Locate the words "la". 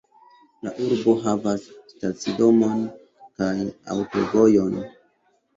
0.67-0.71